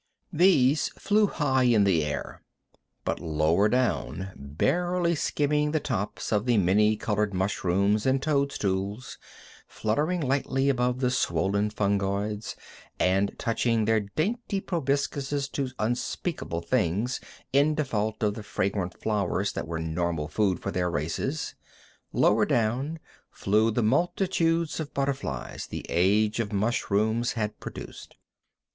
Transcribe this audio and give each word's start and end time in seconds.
These 0.33 0.87
flew 0.97 1.27
high 1.27 1.65
in 1.65 1.83
the 1.83 2.03
air, 2.03 2.41
but 3.05 3.19
lower 3.19 3.69
down, 3.69 4.31
barely 4.35 5.13
skimming 5.13 5.69
the 5.73 5.79
tops 5.79 6.33
of 6.33 6.47
the 6.47 6.57
many 6.57 6.97
colored 6.97 7.35
mushrooms 7.35 8.07
and 8.07 8.19
toadstools, 8.19 9.19
fluttering 9.67 10.19
lightly 10.19 10.69
above 10.69 11.01
the 11.01 11.11
swollen 11.11 11.69
fungoids, 11.69 12.55
and 12.99 13.37
touching 13.37 13.85
their 13.85 13.99
dainty 13.99 14.59
proboscides 14.59 15.47
to 15.49 15.69
unspeakable 15.77 16.61
things 16.61 17.19
in 17.53 17.75
default 17.75 18.23
of 18.23 18.33
the 18.33 18.41
fragrant 18.41 18.99
flowers 18.99 19.53
that 19.53 19.67
were 19.67 19.77
normal 19.77 20.27
food 20.27 20.59
for 20.59 20.71
their 20.71 20.89
races 20.89 21.53
lower 22.11 22.47
down 22.47 22.97
flew 23.29 23.69
the 23.69 23.83
multitudes 23.83 24.79
of 24.79 24.95
butterflies 24.95 25.67
the 25.67 25.85
age 25.89 26.39
of 26.39 26.51
mushrooms 26.51 27.33
had 27.33 27.59
produced. 27.59 28.15